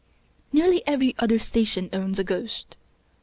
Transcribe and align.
Nearly 0.51 0.81
every 0.87 1.13
other 1.19 1.37
Station 1.37 1.87
owns 1.93 2.17
a 2.17 2.23
ghost. 2.23 2.75